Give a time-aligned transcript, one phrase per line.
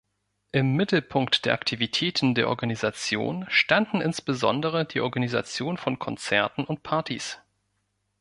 [0.51, 7.37] Im Mittelpunkt der Aktivitäten der Organisation standen insbesondere die Organisation von Konzerten und Partys.